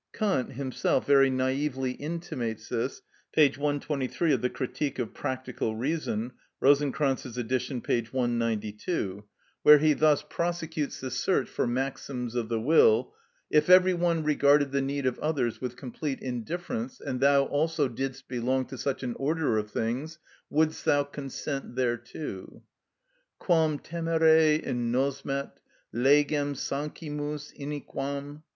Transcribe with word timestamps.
Kant 0.13 0.53
himself 0.53 1.05
very 1.05 1.29
naively 1.29 1.91
intimates 1.91 2.69
this 2.69 3.03
(p. 3.33 3.47
123 3.49 4.33
of 4.33 4.41
the 4.41 4.49
"Critique 4.49 4.97
of 4.97 5.13
Practical 5.13 5.75
Reason;" 5.75 6.31
Rosenkranz's 6.59 7.37
edition, 7.37 7.81
p. 7.81 8.01
192), 8.11 9.23
where 9.61 9.77
he 9.77 9.93
thus 9.93 10.23
prosecutes 10.27 10.99
the 10.99 11.11
search 11.11 11.47
for 11.47 11.67
maxims 11.67 12.33
for 12.33 12.41
the 12.41 12.59
will: 12.59 13.13
"If 13.51 13.69
every 13.69 13.93
one 13.93 14.23
regarded 14.23 14.71
the 14.71 14.81
need 14.81 15.05
of 15.05 15.19
others 15.19 15.61
with 15.61 15.75
complete 15.77 16.19
indifference, 16.19 16.99
and 16.99 17.19
thou 17.19 17.43
also 17.43 17.87
didst 17.87 18.27
belong 18.27 18.65
to 18.69 18.79
such 18.79 19.03
an 19.03 19.13
order 19.19 19.59
of 19.59 19.69
things, 19.69 20.17
wouldst 20.49 20.83
thou 20.83 21.03
consent 21.03 21.75
thereto?" 21.75 22.63
_Quam 23.39 23.79
temere 23.83 24.59
in 24.59 24.91
nosmet 24.91 25.59
legem 25.93 26.55
sancimus 26.55 27.53
iniquam! 27.55 28.41